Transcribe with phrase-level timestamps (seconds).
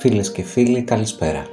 [0.00, 1.46] Φίλες και φίλοι, καλησπέρα.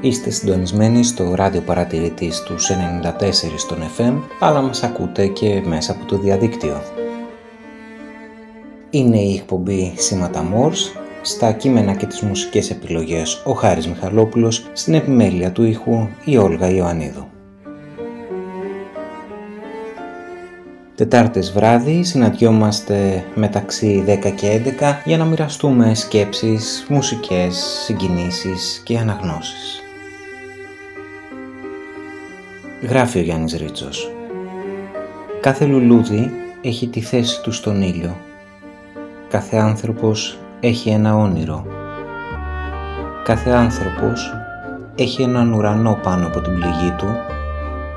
[0.00, 6.04] Είστε συντονισμένοι στο ράδιο παρατηρητής του 94 στον FM, αλλά μας ακούτε και μέσα από
[6.04, 6.82] το διαδίκτυο.
[8.90, 14.94] Είναι η εκπομπή Σήματα Μόρς, στα κείμενα και τις μουσικές επιλογές ο Χάρης Μιχαλόπουλος, στην
[14.94, 17.35] επιμέλεια του ήχου η Όλγα Ιωαννίδου.
[20.96, 29.82] Τετάρτες βράδυ συναντιόμαστε μεταξύ 10 και 11 για να μοιραστούμε σκέψεις, μουσικές, συγκινήσεις και αναγνώσεις.
[32.88, 34.10] Γράφει ο Γιάννης Ρίτσος.
[35.40, 36.30] Κάθε λουλούδι
[36.62, 38.16] έχει τη θέση του στον ήλιο.
[39.28, 41.66] Κάθε άνθρωπος έχει ένα όνειρο.
[43.24, 44.34] Κάθε άνθρωπος
[44.94, 47.08] έχει έναν ουρανό πάνω από την πληγή του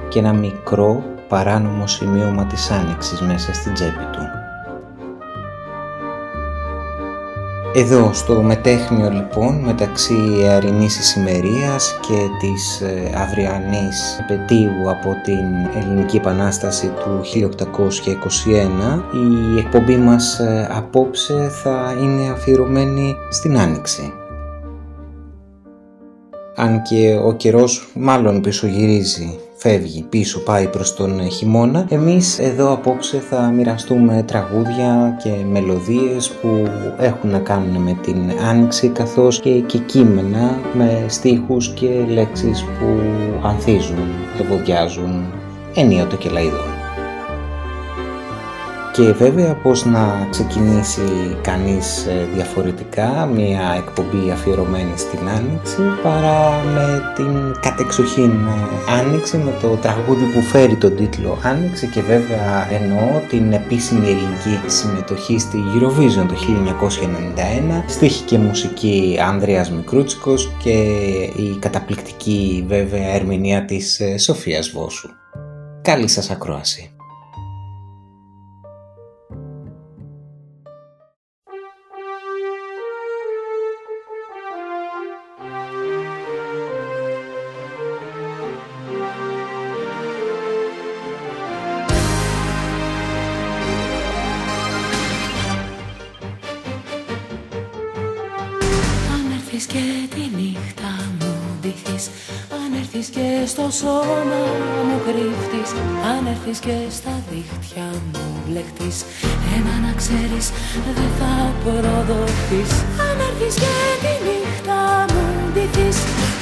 [0.10, 4.40] και ένα μικρό παράνομο σημείωμα της άνοιξης μέσα στην τσέπη του.
[7.74, 16.18] Εδώ στο μετέχνιο λοιπόν μεταξύ αρινής ησημερίας και της ε, αυριανής επαιτίου από την Ελληνική
[16.18, 17.22] Επανάσταση του
[18.46, 19.02] 1821
[19.56, 24.19] η εκπομπή μας ε, απόψε θα είναι αφιερωμένη στην Άνοιξη.
[26.60, 31.86] Αν και ο καιρός μάλλον πισωγυρίζει φεύγει πίσω, πάει προς τον χειμώνα.
[31.90, 36.68] Εμείς εδώ απόψε θα μοιραστούμε τραγούδια και μελωδίες που
[37.00, 38.18] έχουν να κάνουν με την
[38.50, 43.02] άνοιξη καθώς και, και κείμενα με στίχους και λέξεις που
[43.44, 44.08] ανθίζουν,
[44.42, 45.34] ευωδιάζουν
[45.76, 46.79] ενίοτε και λαϊδόν
[48.92, 57.02] και βέβαια πώς να ξεκινήσει κανείς ε, διαφορετικά μια εκπομπή αφιερωμένη στην Άνοιξη παρά με
[57.16, 63.22] την κατεξοχήν ε, Άνοιξη με το τραγούδι που φέρει τον τίτλο Άνοιξη και βέβαια εννοώ
[63.30, 66.36] την επίσημη ελληνική συμμετοχή στη Eurovision το
[67.82, 70.72] 1991 στίχη και μουσική Ανδρέας Μικρούτσικος και
[71.36, 75.10] η καταπληκτική βέβαια ερμηνεία της ε, Σοφίας Βόσου.
[75.82, 76.94] Καλή σας ακρόαση!
[106.60, 108.98] Και στα δίχτυα μου μπλεχτείς
[109.56, 110.46] Ένα να ξέρεις
[110.98, 111.34] δεν θα
[111.64, 112.72] προδοθείς.
[113.08, 114.80] Αν έρθεις και τη νύχτα
[115.12, 115.24] μου
[115.54, 115.98] ντυθείς.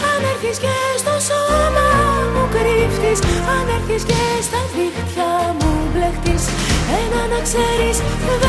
[0.09, 1.87] Αν έρθεις και στο σώμα
[2.33, 3.19] μου κρύφτης
[3.55, 6.43] Αν έρθεις και στα δίχτυα μου μπλεχτείς
[7.01, 7.97] Ένα να ξέρεις
[8.27, 8.46] δεν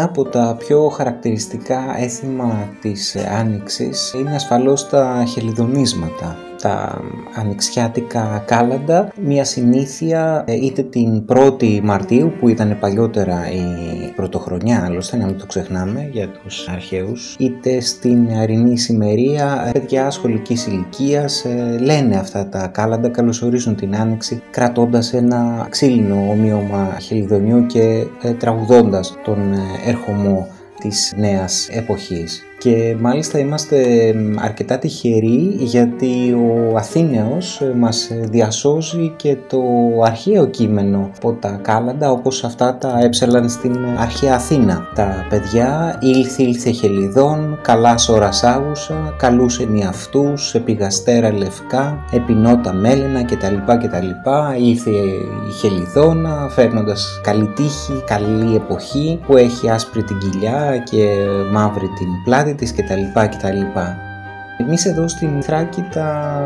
[0.00, 7.00] Ένα από τα πιο χαρακτηριστικά έθιμα της Άνοιξης είναι ασφαλώς τα χελιδονίσματα τα
[7.34, 15.16] ανοιξιάτικα κάλαντα, μια συνήθεια ε, είτε την 1η Μαρτίου που ήταν παλιότερα η πρωτοχρονιά άλλωστε
[15.16, 21.76] να μην το ξεχνάμε για τους αρχαίους είτε στην αρινή σημερία παιδιά σχολικής ηλικίας ε,
[21.80, 29.16] λένε αυτά τα κάλαντα, καλωσορίζουν την άνοιξη κρατώντας ένα ξύλινο ομοίωμα χελιδονιού και ε, τραγουδώντας
[29.24, 29.38] τον
[29.86, 30.48] έρχομο
[30.80, 33.78] της νέας εποχής και μάλιστα είμαστε
[34.38, 39.60] αρκετά τυχεροί γιατί ο Αθήνεος ε, μας διασώζει και το
[40.04, 44.88] αρχαίο κείμενο από τα κάλαντα όπως αυτά τα έψελαν στην αρχαία Αθήνα.
[44.94, 53.56] Τα παιδιά ήλθε ήλθε χελιδόν, καλά ώρας άγουσα, καλούσε αυτούς, επιγαστέρα λευκά, επινότα μέλαινα κτλ.
[53.66, 54.06] κτλ.
[54.58, 61.06] Ήρθε η χελιδόνα φέρνοντας καλή τύχη, καλή εποχή που έχει άσπρη την κοιλιά και
[61.52, 63.02] μαύρη την πλάτη της κτλ.
[63.12, 64.09] κτλ.
[64.60, 66.40] Εμείς εδώ στην Θράκη τα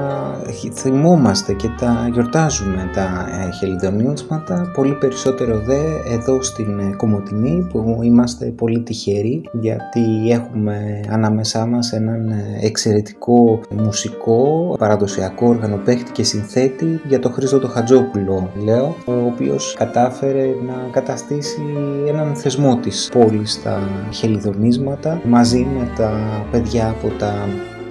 [0.72, 5.80] θυμόμαστε και τα γιορτάζουμε τα ε, χελιδονιούτσματα, πολύ περισσότερο δε
[6.14, 13.60] εδώ στην ε, Κομωτινή που είμαστε πολύ τυχεροί γιατί έχουμε ανάμεσά μας έναν ε, εξαιρετικό
[13.70, 20.88] μουσικό, παραδοσιακό οργανοπαίχτη και συνθέτη για το Χρήστο το Χατζόπουλο λέω, ο οποίος κατάφερε να
[20.90, 21.62] καταστήσει
[22.08, 23.78] έναν θεσμό της πόλης στα
[24.12, 26.12] χελιδονίσματα μαζί με τα
[26.50, 27.32] παιδιά από τα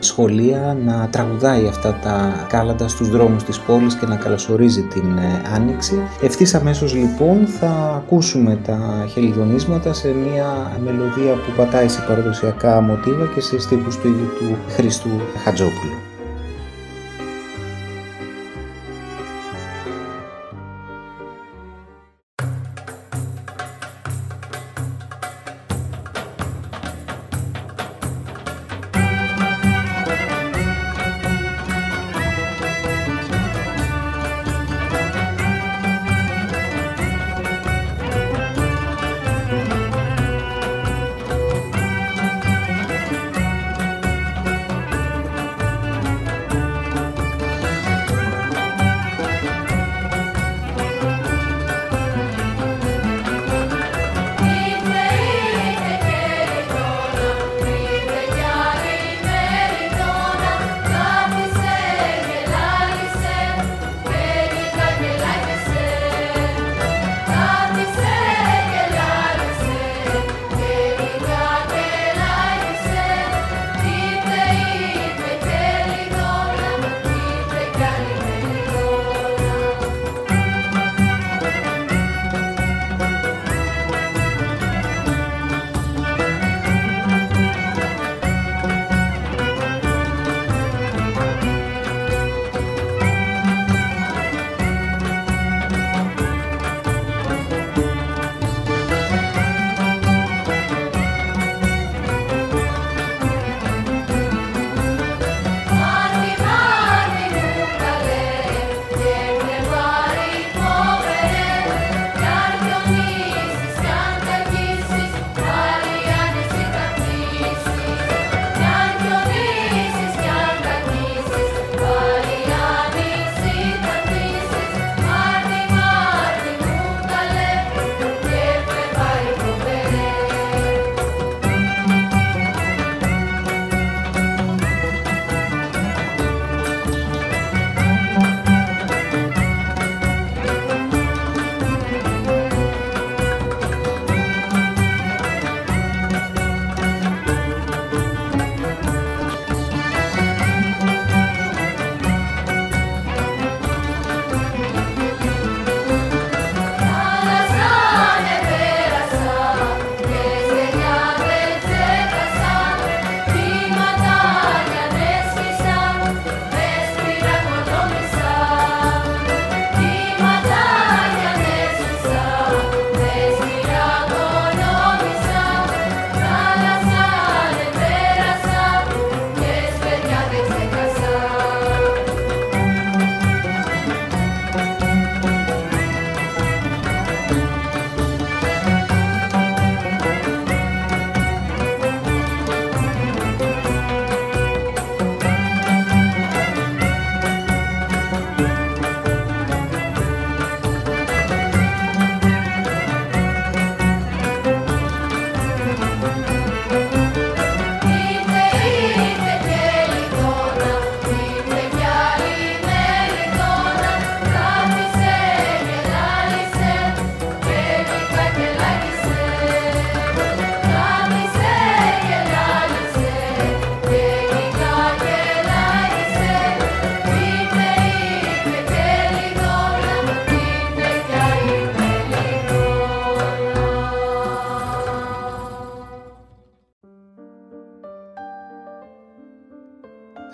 [0.04, 5.42] σχολεία να τραγουδάει αυτά τα κάλαντα στους δρόμους της πόλης και να καλωσορίζει την ε,
[5.56, 6.02] Άνοιξη.
[6.22, 13.26] Ευθύς αμέσως λοιπόν θα ακούσουμε τα χελιδονίσματα σε μια μελωδία που πατάει σε παραδοσιακά μοτίβα
[13.34, 15.10] και σε στίχους του ίδιου του Χριστού
[15.44, 16.13] Χατζόπουλου.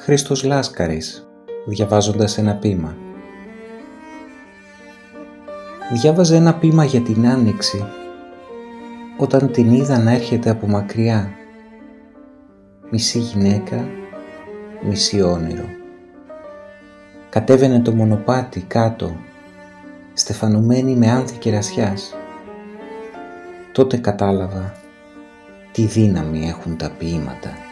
[0.10, 1.28] Χρήστος Λάσκαρης,
[1.66, 2.98] διαβάζοντας ένα πείμα.
[5.92, 7.86] Διάβαζε ένα πείμα για την Άνοιξη,
[9.18, 11.30] όταν την είδα να έρχεται από μακριά.
[12.90, 13.88] Μισή γυναίκα,
[14.82, 15.66] μισή όνειρο.
[17.30, 19.16] Κατέβαινε το μονοπάτι κάτω,
[20.14, 22.16] στεφανωμένη με άνθη κερασιάς.
[23.72, 24.74] Τότε κατάλαβα
[25.72, 27.69] τι δύναμη έχουν τα ποίηματα.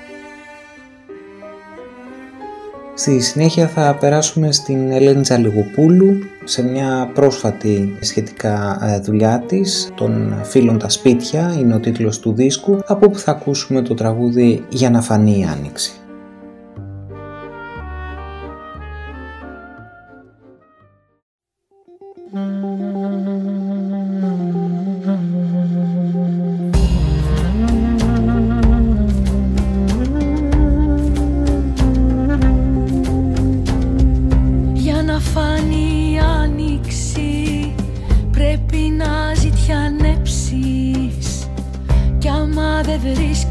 [2.99, 10.41] Στη συνέχεια θα περάσουμε στην Ελένη Τζαλιγοπούλου σε μια πρόσφατη σχετικά ε, δουλειά της «Των
[10.43, 14.89] φίλων τα σπίτια» είναι ο τίτλος του δίσκου από όπου θα ακούσουμε το τραγούδι «Για
[14.89, 15.91] να φανεί η Άνοιξη».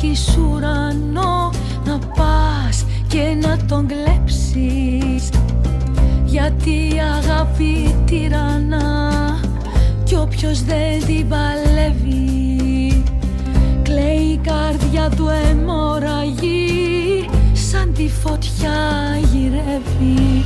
[0.07, 1.51] έχεις ουρανό
[1.85, 5.29] να πας και να τον κλέψεις.
[6.25, 9.11] Γιατί η αγάπη τυραννά
[10.05, 13.03] κι όποιος δεν την παλεύει.
[13.83, 18.79] Κλαίει η καρδιά του αιμορραγή σαν τη φωτιά
[19.33, 20.45] γυρεύει.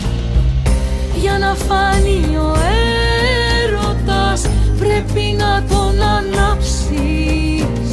[1.20, 2.54] Για να φάνει ο
[3.64, 4.46] έρωτας
[4.78, 7.89] πρέπει να τον ανάψεις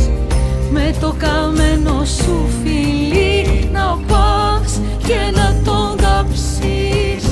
[0.78, 3.70] με το καμένο σου φιλί.
[3.72, 7.26] Να πας και να τον καψείς.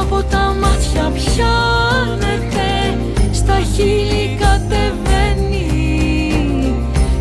[0.00, 2.68] Από τα μάτια πιάνετε
[3.32, 5.66] στα χείλη κατεβαίνει.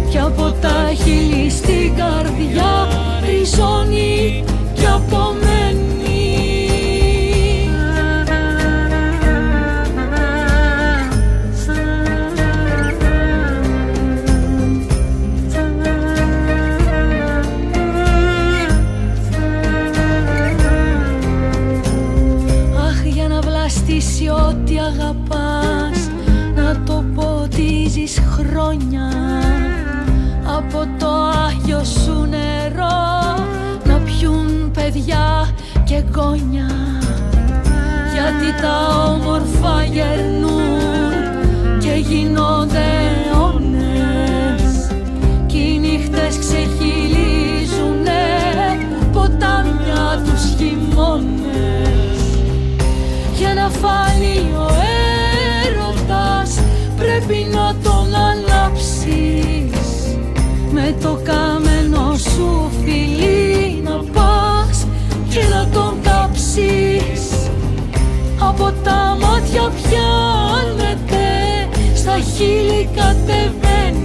[0.10, 2.88] Και από τα χείλη στην καρδιά
[3.26, 4.44] ριζώνει
[4.74, 5.45] και από μένα
[38.14, 38.76] γιατί τα
[39.14, 41.20] όμορφα γερνούν
[41.80, 42.86] και γίνονται
[43.28, 44.90] αιώνες.
[45.46, 48.24] Κι οι νύχτες ξεχυλίζουνε
[49.12, 52.20] ποτάμια τους χειμώνες.
[53.38, 54.15] Για να φάει
[68.40, 71.26] Από τα μάτια πιάνετε
[71.96, 74.05] Στα χείλη κατεβαίνει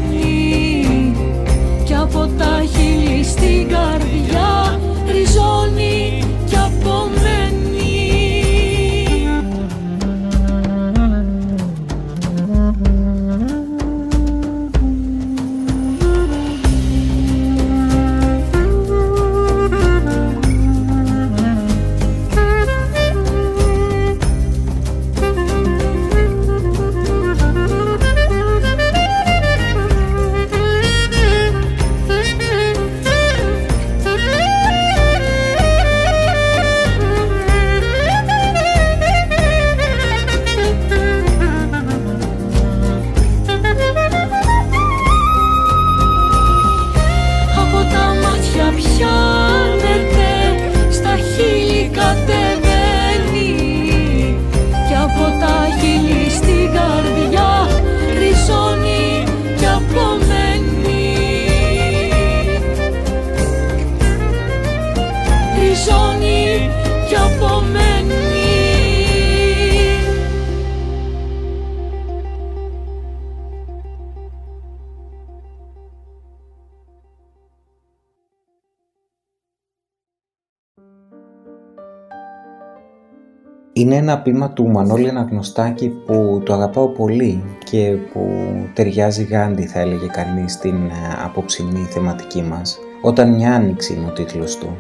[83.81, 88.29] Είναι ένα πείμα του Μανώλη Αναγνωστάκη που το αγαπάω πολύ και που
[88.75, 90.93] ταιριάζει γάντι θα έλεγε κανείς στην ε,
[91.25, 92.79] απόψινή θεματική μας.
[93.03, 94.77] Όταν μια άνοιξη είναι ο τίτλος του.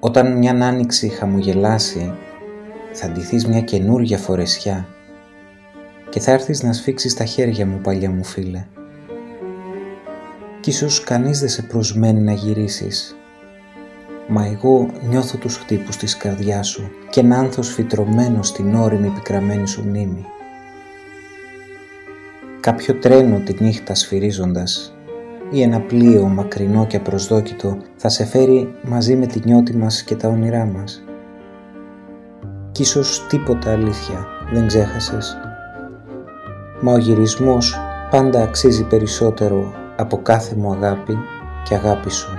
[0.00, 2.12] Όταν μια άνοιξη χαμογελάσει
[2.92, 4.86] θα ντυθείς μια καινούργια φορεσιά
[6.10, 8.64] και θα έρθεις να σφίξεις τα χέρια μου παλιά μου φίλε.
[10.60, 13.16] Κι ίσως κανείς δεν σε προσμένει να γυρίσεις
[14.28, 19.66] Μα εγώ νιώθω τους χτύπους της καρδιάς σου και ένα άνθος φυτρωμένο στην όρημη πικραμένη
[19.66, 20.24] σου μνήμη.
[22.60, 24.96] Κάποιο τρένο τη νύχτα σφυρίζοντας
[25.50, 30.14] ή ένα πλοίο μακρινό και απροσδόκητο θα σε φέρει μαζί με τη νιώτη μας και
[30.14, 31.04] τα όνειρά μας.
[32.72, 35.36] Κι ίσως τίποτα αλήθεια δεν ξέχασες.
[36.80, 37.76] Μα ο γυρισμός
[38.10, 41.16] πάντα αξίζει περισσότερο από κάθε μου αγάπη
[41.68, 42.38] και αγάπη σου,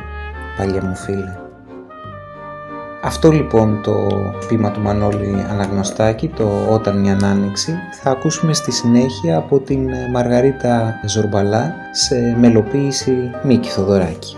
[0.58, 1.46] παλιά μου φίλε.
[3.01, 4.07] Αυτό λοιπόν το
[4.47, 10.99] πείμα του Μανώλη Αναγνωστάκη, το «Όταν μια άνοιξη», θα ακούσουμε στη συνέχεια από την Μαργαρίτα
[11.05, 14.38] Ζορμπαλά σε μελοποίηση Μίκη Θοδωράκη.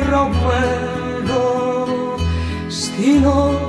[0.00, 1.44] Φυτρωμένο
[2.68, 3.64] στην ώρα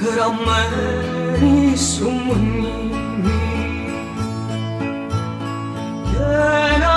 [0.00, 3.40] γραμμένη σου μνήμη.
[6.04, 6.22] Και
[6.74, 6.96] ένα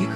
[0.00, 0.08] η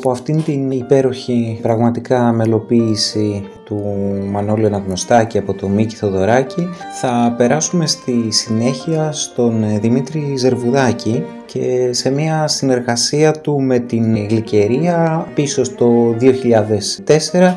[0.00, 3.82] από αυτήν την υπέροχη πραγματικά μελοποίηση του
[4.30, 6.68] Μανώλη Αναγνωστάκη από το Μίκη Θοδωράκη
[7.00, 15.26] θα περάσουμε στη συνέχεια στον Δημήτρη Ζερβουδάκη και σε μια συνεργασία του με την Γλυκερία
[15.34, 17.54] πίσω στο 2004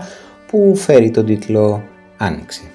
[0.48, 1.84] που φέρει τον τίτλο
[2.18, 2.73] Άνοιξη.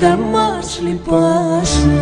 [0.00, 1.99] δεν μας λυπάσαι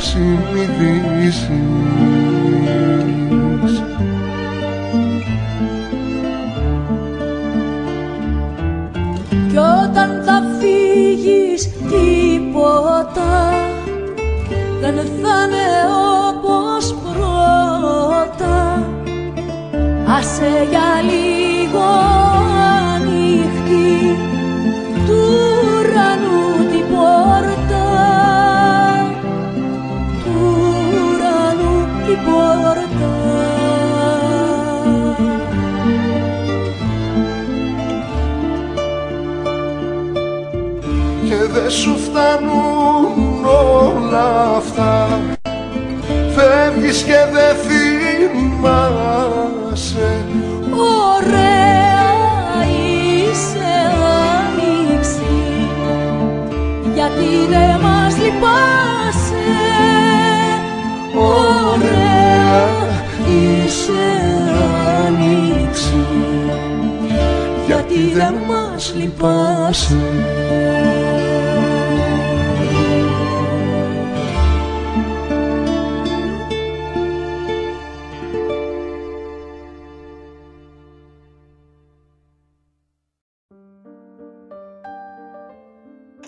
[0.00, 1.69] του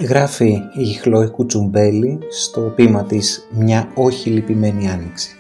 [0.02, 5.36] Γράφει η Χλώη Κουτσουμπέλη στο πείμα της «Μια όχι λυπημένη άνοιξη».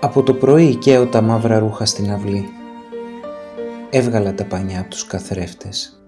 [0.00, 2.48] Από το πρωί καίω τα μαύρα ρούχα στην αυλή.
[3.90, 6.02] Έβγαλα τα πανιά από τους καθρέφτες.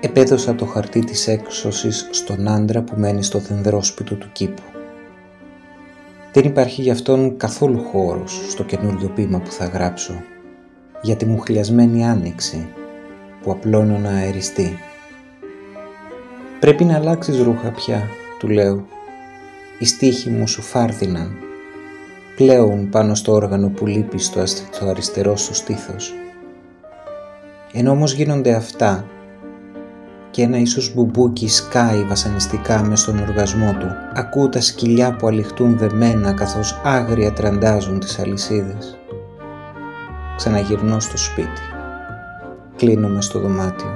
[0.00, 4.62] Επέδωσα το χαρτί της έξωσης στον άντρα που μένει στο δενδρόσπιτο του κήπου.
[6.32, 10.22] Δεν υπάρχει γι' αυτόν καθόλου χώρος στο καινούριο πείμα που θα γράψω
[11.02, 12.68] για τη μουχλιασμένη άνοιξη
[13.42, 14.78] που απλώνω να αεριστεί
[16.60, 18.84] «Πρέπει να αλλάξεις ρούχα πια», του λέω.
[19.78, 21.36] «Οι στίχοι μου σου φάρδιναν.
[22.36, 24.42] Πλέουν πάνω στο όργανο που λείπει στο,
[24.88, 26.14] αριστερό σου στήθος.
[27.72, 29.04] Ενώ όμως γίνονται αυτά
[30.30, 33.88] και ένα ίσως μπουμπούκι σκάει βασανιστικά μες στον οργασμό του.
[34.14, 38.98] Ακούω τα σκυλιά που αληχτούν δεμένα καθώς άγρια τραντάζουν τις αλυσίδες.
[40.36, 41.60] Ξαναγυρνώ στο σπίτι.
[42.76, 43.90] Κλείνομαι στο δωμάτιο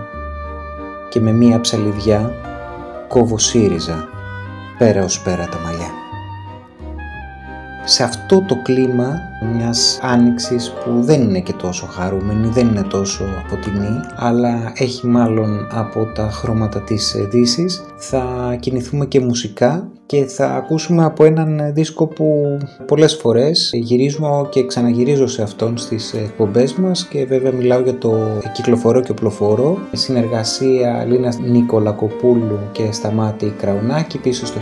[1.08, 2.34] και με μία ψαλιδιά
[3.14, 4.08] κόβω ΣΥΡΙΖΑ
[4.78, 5.90] πέρα ως πέρα τα μαλλιά.
[7.84, 9.18] Σε αυτό το κλίμα
[9.54, 15.66] μιας άνοιξης που δεν είναι και τόσο χαρούμενη, δεν είναι τόσο αποτινή, αλλά έχει μάλλον
[15.70, 17.84] από τα χρώματα της δύσης.
[17.96, 24.66] Θα κινηθούμε και μουσικά και θα ακούσουμε από έναν δίσκο που πολλές φορές γυρίζουμε και
[24.66, 31.04] ξαναγυρίζω σε αυτόν στις εκπομπές μας και βέβαια μιλάω για το κυκλοφορό και οπλοφορό συνεργασία
[31.08, 34.60] Λίνας Νικολακοπούλου και Σταμάτη Κραουνάκη πίσω στο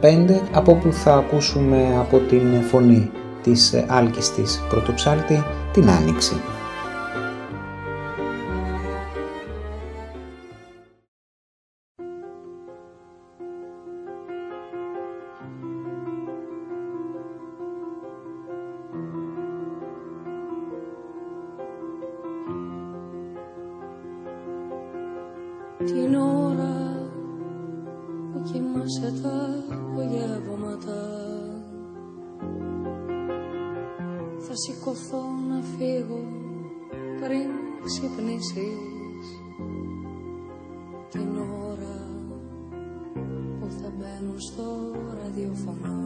[0.00, 3.10] 1985 από όπου θα ακούσουμε από την φωνή
[3.42, 6.34] της άλκης της πρωτοψάλτη την Άνοιξη.
[25.84, 27.08] Την ώρα
[28.32, 31.00] που κοιμάσαι τα απογεύματα.
[34.38, 36.22] Θα σηκωθώ να φύγω
[37.20, 37.48] πριν
[37.84, 39.26] ξυπνήσεις
[41.10, 41.38] την
[41.70, 42.08] ώρα
[43.60, 44.90] που θα μπαίνουν στο
[45.22, 46.00] ραδιοφωνό.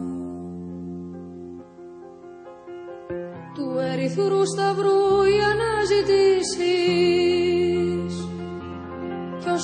[3.53, 7.46] Του ερυθρού σταυρού οι αναζητήσεις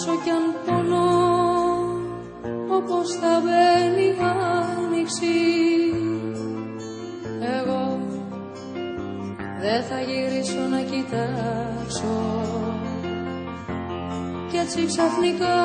[0.05, 1.11] όσο κι αν πονώ
[2.77, 4.15] όπως θα μπαίνει η
[4.79, 5.35] άνοιξη
[7.57, 7.99] εγώ
[9.61, 12.15] δεν θα γυρίσω να κοιτάξω.
[14.49, 15.61] Κι έτσι ξαφνικά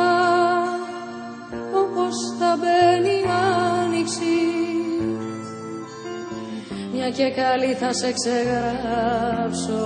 [1.74, 3.24] όπως θα μπαίνει η
[3.82, 4.38] άνοιξη
[6.92, 9.78] μια και καλή θα σε ξεγράψω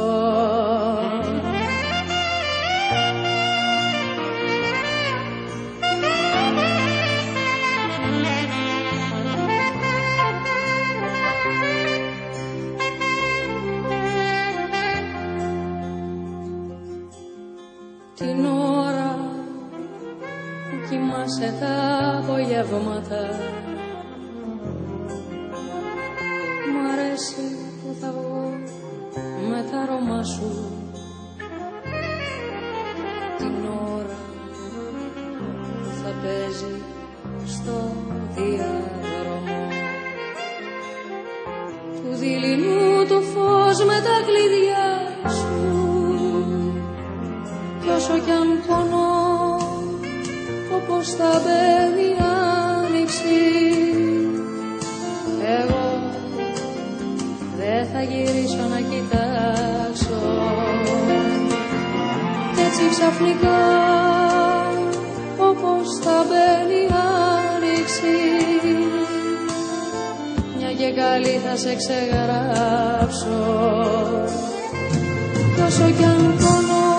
[75.73, 76.91] όσο κι αν πονώ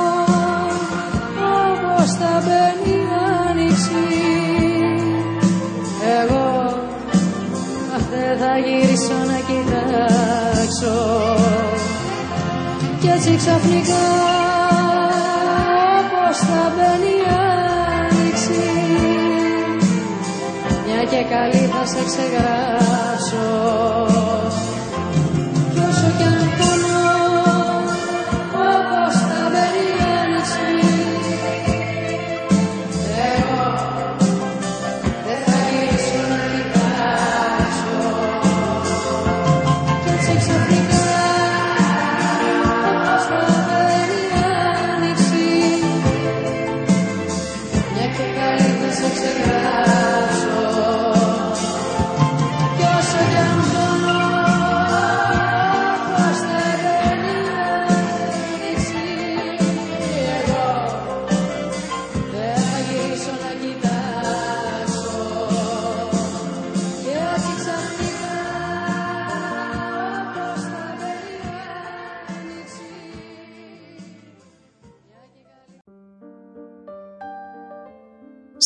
[2.20, 2.98] θα μπαίνει
[3.48, 4.04] άνοιξη
[6.20, 6.48] εγώ
[8.12, 10.98] δεν θα γυρίσω να κοιτάξω.
[13.02, 14.06] Κι έτσι ξαφνικά
[16.00, 17.16] όπως θα μπαίνει
[18.10, 18.64] άνοιξη
[20.86, 23.44] μια και καλή θα σε ξεγράψω.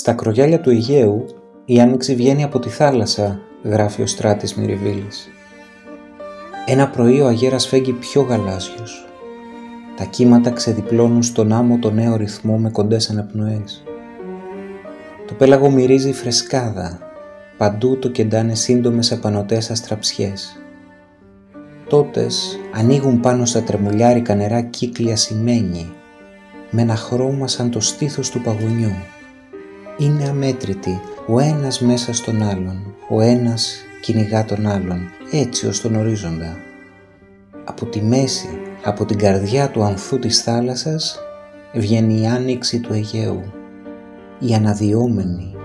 [0.07, 1.25] Στα κρογιάλια του Αιγαίου
[1.65, 5.29] η άνοιξη βγαίνει από τη θάλασσα, γράφει ο Στράτης Μυριβίλης.
[6.65, 9.07] Ένα πρωί ο αγέρας φέγγει πιο γαλάζιος.
[9.97, 13.83] Τα κύματα ξεδιπλώνουν στον άμμο το νέο ρυθμό με κοντές αναπνοές.
[15.27, 16.99] Το πέλαγο μυρίζει φρεσκάδα.
[17.57, 20.57] Παντού το κεντάνε σύντομες απανωτές αστραψιές.
[21.89, 25.89] Τότες ανοίγουν πάνω στα τρεμουλιάρικα νερά κύκλια σημαίνει
[26.71, 28.95] με ένα χρώμα σαν το στήθος του παγωνιού
[29.97, 34.99] είναι αμέτρητοι, ο ένας μέσα στον άλλον, ο ένας κυνηγά τον άλλον,
[35.31, 36.57] έτσι ως τον ορίζοντα.
[37.65, 38.49] Από τη μέση,
[38.83, 41.19] από την καρδιά του ανθού της θάλασσας,
[41.73, 43.43] βγαίνει η άνοιξη του Αιγαίου,
[44.39, 45.55] η αναδιόμενη.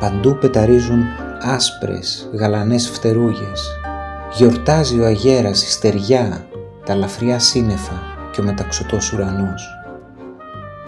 [0.00, 1.02] Παντού πεταρίζουν
[1.40, 3.78] άσπρες, γαλανές φτερούγες.
[4.36, 6.46] Γιορτάζει ο αγέρας, η στεριά,
[6.84, 8.02] τα λαφριά σύννεφα
[8.32, 9.79] και ο μεταξωτός ουρανός.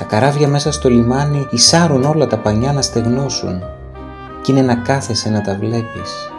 [0.03, 3.63] Τα καράβια μέσα στο λιμάνι ισάρουν όλα τα πανιά να στεγνώσουν
[4.43, 6.31] κι είναι να κάθεσαι να τα βλέπεις.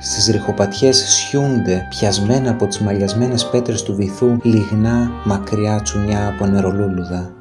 [0.00, 7.32] Στις ριχοπατιές σιούνται πιασμένα από τις μαλλιασμένες πέτρες του βυθού λιγνά μακριά τσουνιά από νερολούλουδα.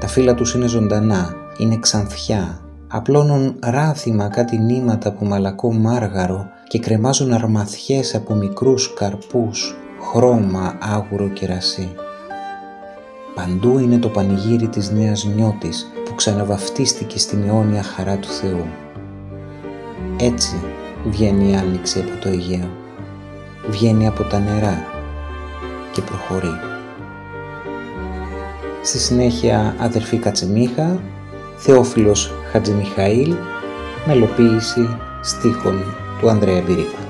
[0.00, 6.78] Τα φύλλα τους είναι ζωντανά, είναι ξανθιά, απλώνουν ράθιμα κάτι νήματα από μαλακό μάργαρο και
[6.78, 9.76] κρεμάζουν αρμαθιές από μικρούς καρπούς,
[10.12, 11.94] χρώμα άγουρο κερασί.
[13.36, 18.66] Παντού είναι το πανηγύρι της νέας νιώτης που ξαναβαφτίστηκε στην αιώνια χαρά του Θεού.
[20.16, 20.62] Έτσι
[21.04, 22.70] βγαίνει η άνοιξη από το Αιγαίο.
[23.68, 24.86] Βγαίνει από τα νερά
[25.92, 26.54] και προχωρεί.
[28.82, 31.00] Στη συνέχεια αδερφή Κατσεμίχα,
[31.56, 33.34] Θεόφιλος Χατζημιχαήλ,
[34.06, 35.82] μελοποίηση στίχων
[36.20, 37.05] του Ανδρέα Μπυρίκου.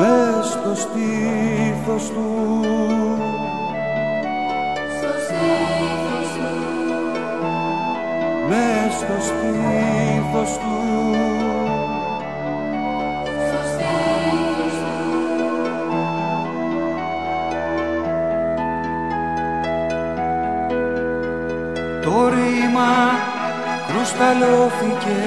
[0.00, 2.64] μες στο στήθος του.
[4.96, 6.52] Στο στήθος του.
[8.48, 10.78] Μες στο στήθος του.
[22.02, 22.92] Το ρήμα
[23.88, 25.20] κρουσταλώθηκε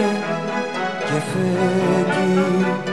[1.05, 2.92] και φεύγει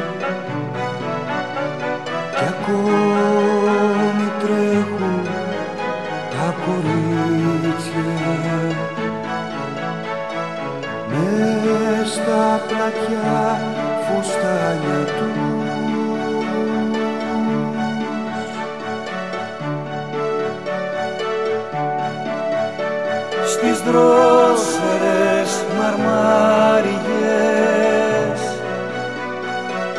[23.52, 26.90] στις δρόσερες μαρμάριες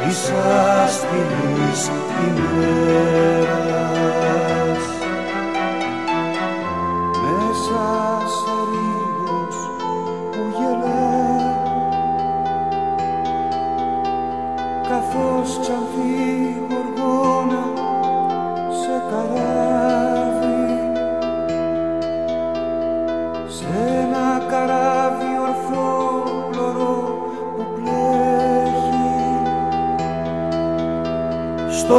[0.05, 0.31] της
[0.83, 1.81] άστιλης
[2.27, 3.50] ημέρας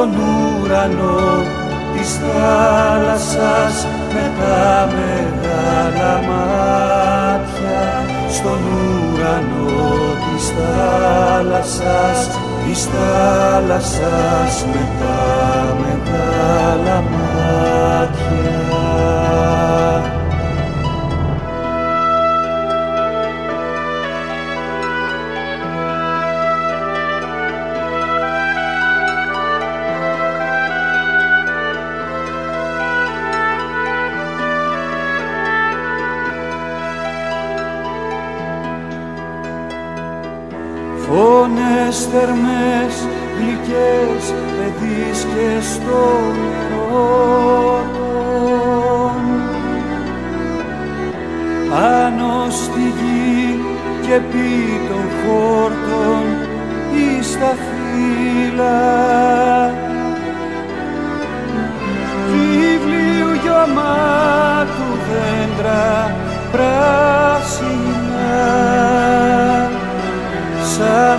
[0.03, 1.45] στον ουρανό
[1.93, 7.83] της θάλασσας με τα μεγάλα μάτια.
[8.31, 9.91] Στον ουρανό
[10.25, 12.29] της θάλασσας
[12.67, 18.72] της θάλασσας με τα μεγάλα μάτια
[41.15, 42.95] Φωνές θερμές,
[43.37, 46.05] γλυκές, παιδείς και στο
[46.43, 49.17] νερό των.
[51.71, 53.61] Πάνω στη γη
[54.03, 54.53] και επί
[54.89, 56.25] των χόρτων
[56.95, 58.81] ή στα φύλλα
[62.31, 66.15] Βιβλίου γεμάτου δέντρα
[66.53, 67.93] πράσινα
[70.77, 71.19] σαν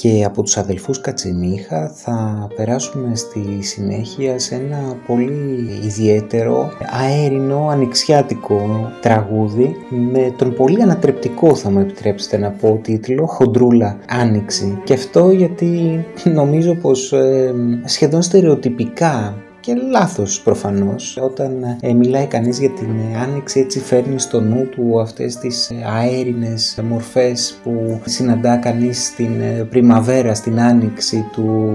[0.00, 6.70] Και από τους αδελφούς Κατσιμίχα θα περάσουμε στη συνέχεια σε ένα πολύ ιδιαίτερο,
[7.02, 9.76] αέρινο, ανοιξιάτικο τραγούδι
[10.12, 14.78] με τον πολύ ανατρεπτικό θα μου επιτρέψετε να πω τίτλο «Χοντρούλα Άνοιξη».
[14.84, 16.04] Και αυτό γιατί
[16.40, 19.34] νομίζω πως ε, σχεδόν στερεοτυπικά
[19.68, 21.18] και λάθος προφανώς.
[21.22, 25.70] Όταν ε, μιλάει κανείς για την ε, άνοιξη έτσι φέρνει στο νου του αυτές τις
[25.70, 31.72] ε, αέρινες μορφές που συναντά κανείς στην ε, πριμαβέρα, στην άνοιξη του,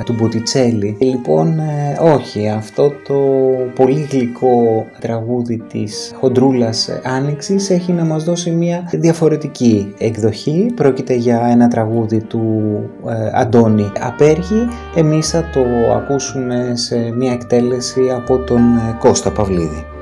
[0.00, 0.96] ε, του Μποτιτσέλη.
[1.00, 3.14] Ε, Λοιπόν, ε, όχι, αυτό το
[3.74, 10.72] πολύ γλυκό τραγούδι της χοντρούλας ε, άνοιξης έχει να μας δώσει μια διαφορετική εκδοχή.
[10.74, 12.72] Πρόκειται για ένα τραγούδι του
[13.08, 14.68] ε, Αντώνη Απέργη.
[14.94, 19.93] Εμείς θα το ακούσουμε σε μια εκτέλεση από τον ε, Κώστα Παυλίδη.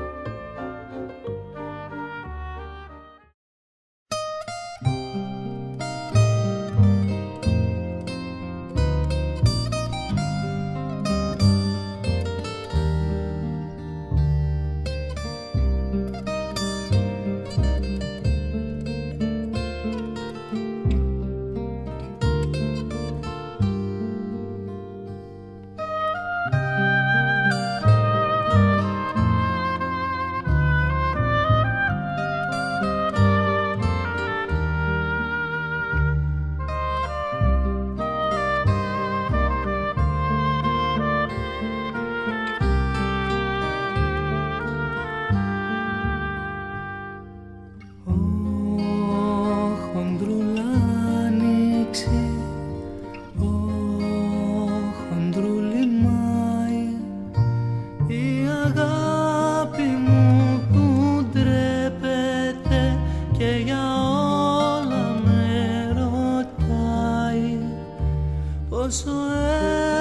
[68.93, 69.17] Πόσο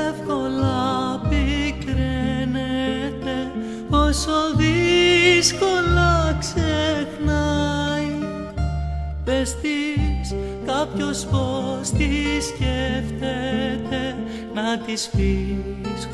[0.08, 2.56] εύκολα πικραίνεται
[3.90, 8.10] Πόσο δύσκολα ξεχνάει.
[9.24, 10.34] Πες της
[10.66, 14.16] κάποιος πως τη σκέφτεται
[14.54, 16.08] Να της πεις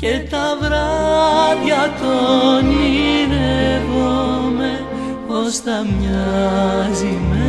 [0.00, 4.72] και τα βράδια τον ειδεύομαι
[5.26, 7.47] πως θα μοιάζει με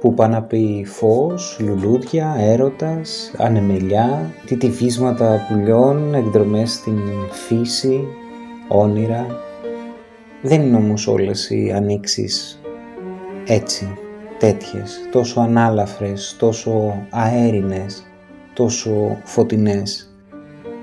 [0.00, 6.98] που πάνε να πει φως, λουλούδια, έρωτας, ανεμελιά, τυφίσματα πουλιών, εκδρομές στην
[7.30, 8.04] φύση,
[8.68, 9.26] όνειρα.
[10.42, 12.60] Δεν είναι όμως όλες οι ανοίξεις
[13.46, 13.94] έτσι,
[14.38, 18.06] τέτοιες, τόσο ανάλαφρες, τόσο αέρινες,
[18.52, 20.12] τόσο φωτεινές.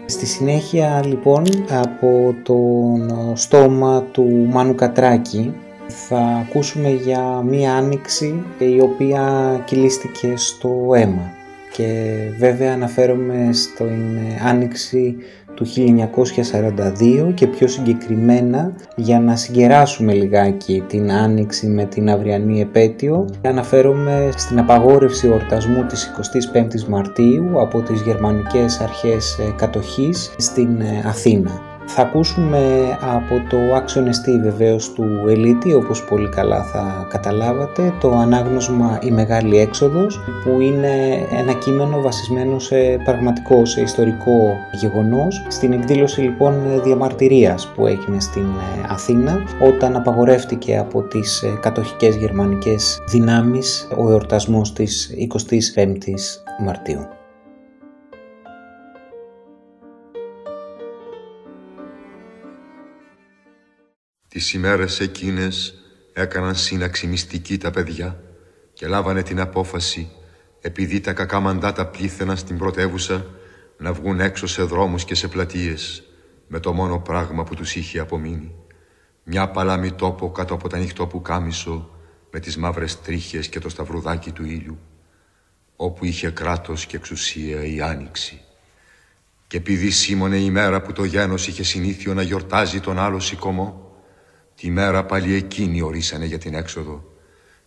[0.05, 5.53] Στη συνέχεια λοιπόν από τον στόμα του Μάνου Κατράκη
[5.87, 9.23] θα ακούσουμε για μία άνοιξη η οποία
[9.65, 11.31] κυλίστηκε στο αίμα
[11.75, 15.15] και βέβαια αναφέρομαι στην άνοιξη
[15.53, 15.65] του
[17.27, 24.29] 1942 και πιο συγκεκριμένα για να συγκεράσουμε λιγάκι την άνοιξη με την αυριανή επέτειο αναφέρομαι
[24.35, 26.11] στην απαγόρευση ορτασμού της
[26.53, 31.64] 25ης Μαρτίου από τις γερμανικές αρχές κατοχής στην Αθήνα.
[31.85, 32.57] Θα ακούσουμε
[33.01, 39.11] από το άξιο εστί βεβαίως του Ελίτη όπως πολύ καλά θα καταλάβατε το ανάγνωσμα «Η
[39.11, 46.81] Μεγάλη Έξοδος» που είναι ένα κείμενο βασισμένο σε πραγματικό, σε ιστορικό γεγονός στην εκδήλωση λοιπόν
[46.83, 48.47] διαμαρτυρίας που έγινε στην
[48.89, 55.13] Αθήνα όταν απαγορεύτηκε από τις κατοχικές γερμανικές δυνάμεις ο εορτασμός της
[55.47, 57.07] 25ης Μαρτίου.
[64.35, 65.73] Τις ημέρες εκείνες
[66.13, 68.23] έκαναν σύναξη μυστική τα παιδιά
[68.73, 70.11] και λάβανε την απόφαση
[70.61, 73.25] επειδή τα κακά μαντάτα πλήθαιναν στην πρωτεύουσα
[73.77, 76.03] να βγουν έξω σε δρόμους και σε πλατείες
[76.47, 78.55] με το μόνο πράγμα που τους είχε απομείνει.
[79.23, 81.89] Μια παλάμη τόπο κάτω από τα νυχτό που κάμισο
[82.31, 84.79] με τις μαύρες τρίχες και το σταυρουδάκι του ήλιου
[85.75, 88.41] όπου είχε κράτος και εξουσία η άνοιξη.
[89.47, 93.84] Και επειδή σήμωνε η μέρα που το γένος είχε συνήθιο να γιορτάζει τον άλλο σηκωμό
[94.55, 97.03] Τη μέρα πάλι εκείνοι ορίσανε για την έξοδο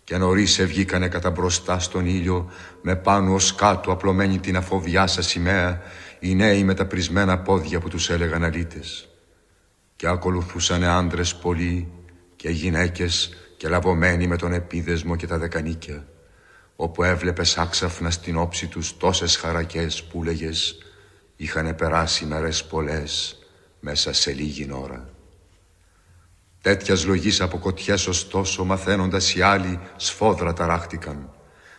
[0.05, 2.51] και νωρίς βγήκανε κατά μπροστά στον ήλιο
[2.82, 5.82] με πάνω ως κάτω απλωμένη την αφοβιά σας σημαία
[6.20, 9.09] οι νέοι με τα πρισμένα πόδια που τους έλεγαν αλήτες
[9.97, 11.89] και ακολουθούσαν άντρες πολλοί
[12.36, 16.07] και γυναίκες και λαβωμένοι με τον επίδεσμο και τα δεκανίκια
[16.76, 20.78] όπου έβλεπες άξαφνα στην όψη τους τόσες χαρακές που λέγες
[21.36, 23.39] είχαν περάσει μέρες πολλές
[23.80, 25.18] μέσα σε λίγη ώρα.
[26.61, 31.31] Τέτοιας λογής από κοτιές ωστόσο μαθαίνοντας οι άλλοι σφόδρα ταράχτηκαν.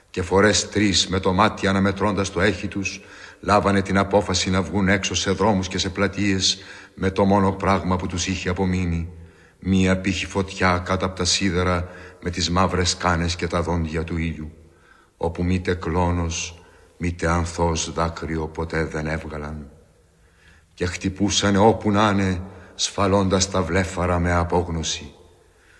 [0.10, 3.02] Και φορές τρεις με το μάτι αναμετρώντας το έχει τους
[3.40, 6.58] λάβανε την απόφαση να βγουν έξω σε δρόμους και σε πλατείες
[6.94, 9.10] με το μόνο πράγμα που τους είχε απομείνει.
[9.60, 11.90] Μία πύχη φωτιά κάτω από τα σίδερα
[12.22, 14.52] με τις μαύρες κάνες και τα δόντια του ήλιου.
[15.18, 16.64] Όπου μήτε κλόνος
[16.98, 19.70] μήτε ανθός δάκρυο ποτέ δεν έβγαλαν.
[20.74, 22.42] Και χτυπούσαν όπου να είναι
[22.82, 25.14] σφαλώντας τα βλέφαρα με απόγνωση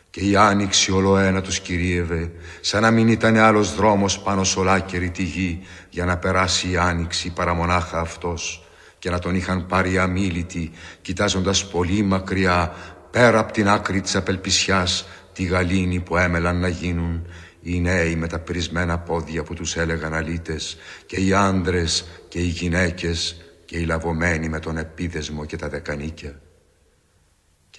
[0.10, 2.32] και η άνοιξη ολοένα τους κυρίευε
[2.62, 6.78] σαν να μην ήταν άλλος δρόμος πάνω σ' ολάκερη τη γη για να περάσει η
[6.78, 8.66] άνοιξη παρά μονάχα αυτός
[9.00, 10.72] και να τον είχαν πάρει αμήλυτοι
[11.02, 12.74] κοιτάζοντας πολύ μακριά
[13.12, 17.28] πέρα από την άκρη της απελπισιάς τη γαλήνη που έμελαν να γίνουν
[17.62, 22.48] οι νέοι με τα πρισμένα πόδια που τους έλεγαν αλήτες και οι άντρες και οι
[22.48, 26.42] γυναίκες και οι λαβωμένοι με τον επίδεσμο και τα δεκανίκια.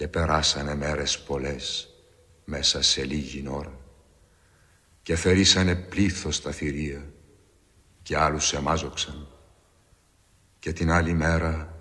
[0.01, 1.89] Και περάσανε μέρες πολλές
[2.45, 3.79] μέσα σε λίγη ώρα
[5.01, 7.05] και θερήσανε πλήθος στα θηρία
[8.01, 9.27] και άλλους εμάζοξαν
[10.59, 11.73] και την άλλη μέρα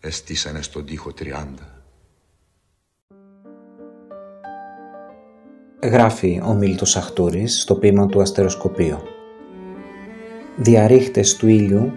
[0.00, 1.84] εστίσανε στον τοίχο τριάντα.
[5.82, 9.02] Γράφει ο Μίλτος Αχτούρης στο ποίημα του Αστεροσκοπείο.
[10.56, 11.92] Διαρρίχτες του ήλιου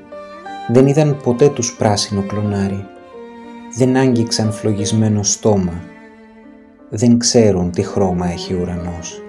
[0.71, 2.95] δεν είδαν ποτέ τους πράσινο κλονάρι.
[3.77, 5.83] Δεν άγγιξαν φλογισμένο στόμα.
[6.89, 9.21] Δεν ξέρουν τι χρώμα έχει ο ουρανός.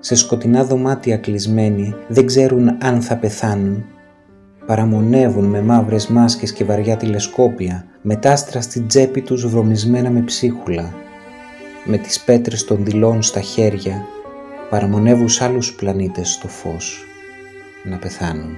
[0.00, 3.84] Σε σκοτεινά δωμάτια κλεισμένοι δεν ξέρουν αν θα πεθάνουν.
[4.66, 10.94] Παραμονεύουν με μαύρες μάσκες και βαριά τηλεσκόπια, με τάστρα στην τσέπη τους βρωμισμένα με ψίχουλα.
[11.84, 14.04] Με τις πέτρες των δηλών στα χέρια,
[14.70, 17.04] παραμονεύουν σ' άλλους πλανήτες στο φως,
[17.84, 18.56] να πεθάνουν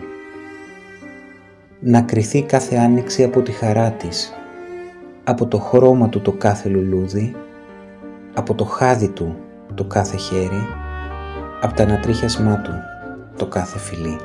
[1.86, 4.32] να κριθεί κάθε άνοιξη από τη χαρά της,
[5.24, 7.36] από το χρώμα του το κάθε λουλούδι,
[8.34, 9.36] από το χάδι του
[9.74, 10.66] το κάθε χέρι,
[11.60, 12.72] από τα ανατρίχιασμά του
[13.36, 14.16] το κάθε φιλί.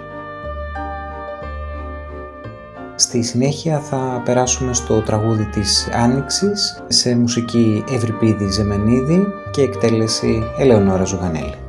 [2.95, 11.03] Στη συνέχεια θα περάσουμε στο τραγούδι της Άνοιξης σε μουσική Ευρυπίδη Ζεμενίδη και εκτέλεση Ελεονόρα
[11.03, 11.68] Ζουγανέλη.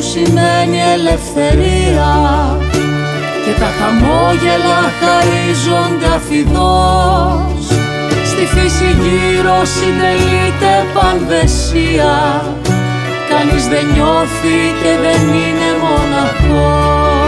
[0.00, 2.12] που σημαίνει ελευθερία.
[3.44, 7.66] Και τα χαμόγελα χαρίζονται αφιδός
[8.24, 12.16] στη φύση γύρω συντελείται πανδεσία.
[13.30, 17.20] Κανείς δεν νιώθει και δεν είναι μοναχός.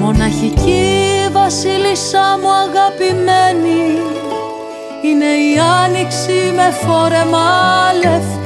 [0.00, 0.90] Μοναχική
[1.32, 3.82] βασίλισσα μου αγαπημένη
[5.02, 7.48] είναι η άνοιξη με φόρεμα
[8.02, 8.41] λευκό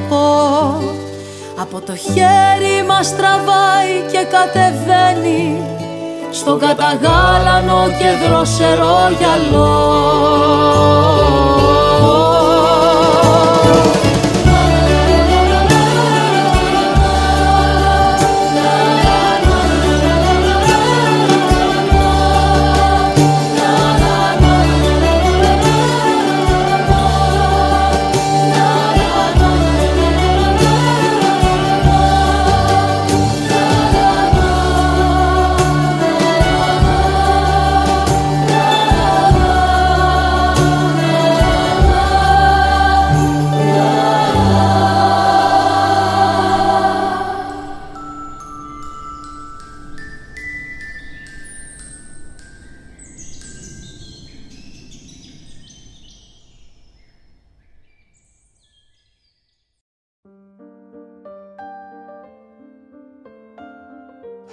[1.61, 5.61] από το χέρι μας τραβάει και κατεβαίνει
[6.31, 9.67] στον καταγάλανο και δροσερό γυαλό.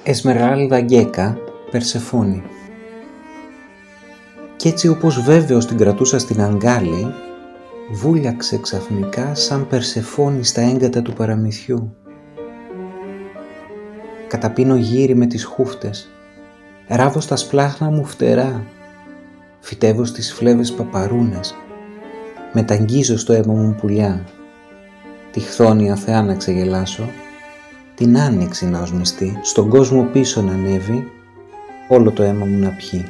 [0.07, 1.39] Εσμεράλδα Γκέκα,
[1.71, 2.43] Περσεφόνη
[4.57, 7.15] Κι έτσι όπως βέβαιος την κρατούσα στην αγκάλη,
[7.93, 11.97] βούλιαξε ξαφνικά σαν Περσεφόνη στα έγκατα του παραμυθιού.
[14.29, 16.11] Καταπίνω γύρι με τις χούφτες,
[16.89, 18.67] ράβω στα σπλάχνα μου φτερά,
[19.61, 21.55] φυτεύω στις φλέβες παπαρούνες,
[22.53, 24.25] μεταγγίζω στο αίμα μου πουλιά,
[25.33, 27.09] τη χθόνια θεά να ξεγελάσω,
[27.95, 31.11] την άνοιξη να οσμιστεί, στον κόσμο πίσω να ανέβει,
[31.89, 33.05] όλο το αίμα μου να πιει.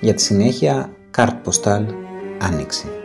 [0.00, 1.84] Για τη συνέχεια, καρτ ποστάλ,
[2.38, 3.01] άνοιξη.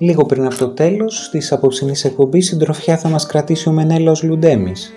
[0.00, 4.92] Λίγο πριν από το τέλος της απόψινής εκπομπής συντροφιά θα μας κρατήσει ο Μενέλαος Λουντέμης.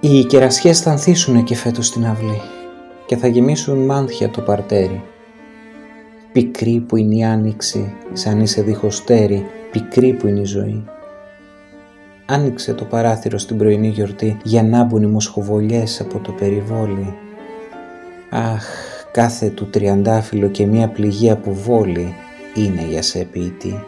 [0.00, 2.40] Οι κερασιές θα ανθίσουνε και φέτος στην αυλή
[3.06, 5.02] και θα γεμίσουν μάνθια το παρτέρι.
[6.32, 10.84] Πικρή που είναι η άνοιξη, σαν είσαι διχοστέρι, πικρή που είναι η ζωή.
[12.26, 17.14] Άνοιξε το παράθυρο στην πρωινή γιορτή για να μπουν οι μοσχοβολιές από το περιβόλι.
[18.30, 18.64] Αχ,
[19.12, 22.14] κάθε του τριαντάφυλλο και μία πληγή από βόλη,
[22.54, 23.84] είναι για σε ποιητή.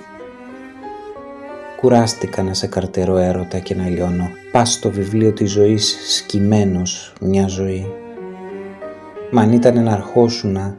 [1.81, 4.31] Κουράστηκα να σε καρτερώ έρωτα και να λιώνω.
[4.53, 7.87] Πας στο βιβλίο της ζωής σκυμμένος μια ζωή.
[9.31, 10.77] Μα αν ήταν να αρχόσουνα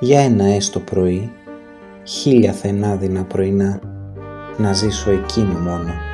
[0.00, 1.32] για ένα έστω πρωί,
[2.04, 3.80] χίλια θα ενάδινα πρωινά
[4.56, 6.07] να ζήσω εκείνο μόνο.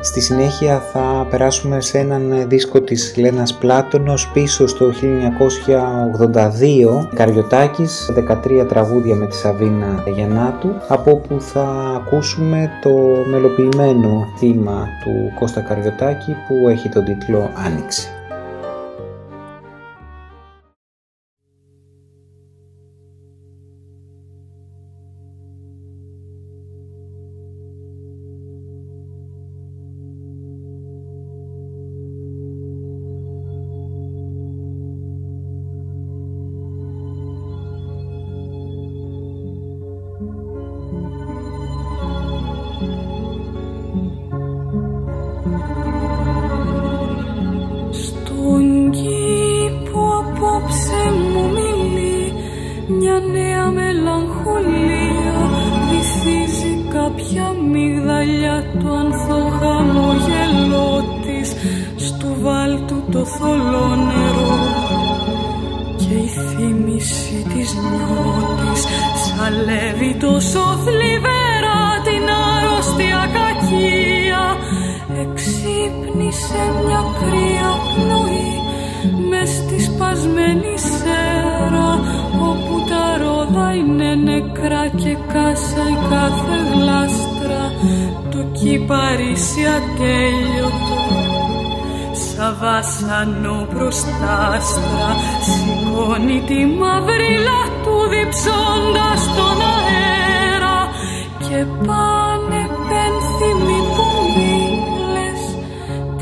[0.00, 8.66] Στη συνέχεια θα περάσουμε σε έναν δίσκο της Λένας Πλάτωνος πίσω στο 1982 Καριωτάκης, 13
[8.68, 12.90] τραγούδια με τη Σαβίνα Γιαννάτου από όπου θα ακούσουμε το
[13.26, 18.15] μελοποιημένο θύμα του Κώστα Καριωτάκη που έχει τον τίτλο «Άνοιξη».
[57.30, 61.48] Για μυγδαλιά του ανθοχαμογελό της
[62.06, 64.58] στου βάλτου το θολό νερό.
[65.96, 68.82] Και η θύμηση της νιώτης
[69.24, 72.24] σαλεύει τόσο θλιβερά την
[72.54, 74.44] αρρώστια κακία
[75.22, 78.54] εξύπνησε μια κρύα πνοή
[79.28, 81.35] μες στη σπασμένη σέλη
[82.50, 87.72] όπου τα ρόδα είναι νεκρά και κάσα η κάθε γλάστρα.
[88.30, 90.96] Το κυπαρίσι ατέλειωτο
[92.12, 95.08] σαν βάσανο μπροστάστρα
[95.48, 100.78] σηκώνει τη μαυρίλα του διψώντας τον αέρα
[101.38, 102.35] και πάει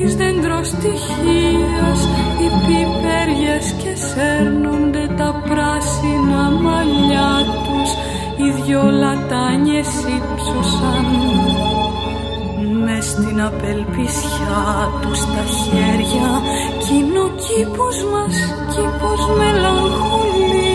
[0.05, 2.01] της δεντροστοιχίας
[2.41, 7.33] οι πιπεριές και σέρνονται τα πράσινα μαλλιά
[7.65, 7.91] τους.
[8.37, 11.07] Οι δυο λατάνιες ύψωσαν
[12.85, 14.65] μες στην απελπισιά
[15.03, 16.31] τους τα χέρια.
[16.87, 18.37] Κοινοκήπος μας
[18.73, 20.74] κήπος μελαγχολία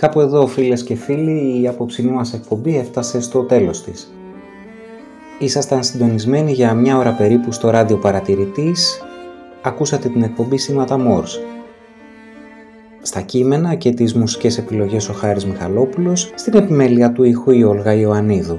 [0.00, 4.12] Κάπου εδώ φίλες και φίλοι η απόψινή μας εκπομπή έφτασε στο τέλος της.
[5.38, 9.02] Ήσασταν συντονισμένοι για μια ώρα περίπου στο ράδιο παρατηρητής,
[9.62, 11.40] ακούσατε την εκπομπή Σήματα Μόρς.
[13.02, 17.92] Στα κείμενα και τις μουσικές επιλογές ο Χάρης Μιχαλόπουλος, στην επιμέλεια του ήχου η Όλγα
[17.94, 18.58] Ιωαννίδου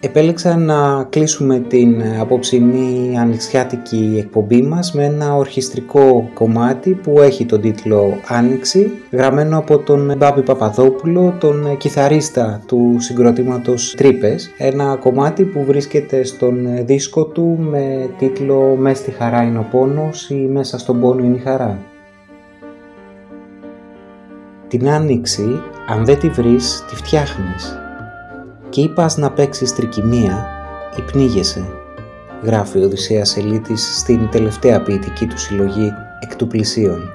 [0.00, 7.60] επέλεξα να κλείσουμε την απόψινή ανοιξιάτικη εκπομπή μας με ένα ορχιστρικό κομμάτι που έχει τον
[7.60, 15.64] τίτλο «Άνοιξη» γραμμένο από τον Μπάμπη Παπαδόπουλο, τον κιθαρίστα του συγκροτήματος Τρύπες ένα κομμάτι που
[15.64, 21.00] βρίσκεται στον δίσκο του με τίτλο «Μες στη χαρά είναι ο πόνος» ή «Μέσα στον
[21.00, 21.78] πόνο είναι η χαρά».
[24.68, 27.78] Την άνοιξη, αν δεν τη βρεις, τη φτιάχνεις
[28.68, 30.46] και είπας να παίξεις τρικυμία
[30.96, 31.66] ή πνίγεσαι,
[32.42, 37.10] γράφει ο Οδυσσέας Ελίτης στην τελευταία ποιητική του συλλογή εκ του πλησίων.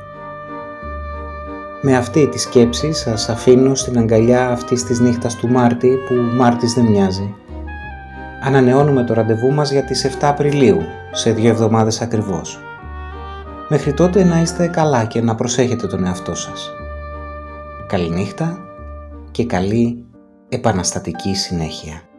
[1.82, 6.74] Με αυτή τη σκέψη σας αφήνω στην αγκαλιά αυτής της νύχτας του Μάρτη που Μάρτης
[6.74, 7.36] δεν μοιάζει.
[8.44, 10.82] Ανανεώνουμε το ραντεβού μας για τις 7 Απριλίου,
[11.12, 12.60] σε δύο εβδομάδες ακριβώς.
[13.70, 16.72] Μέχρι τότε να είστε καλά και να προσέχετε τον εαυτό σας.
[17.88, 18.58] Καληνύχτα
[19.32, 20.03] και καλή
[20.54, 22.13] επαναστατική συνέχεια.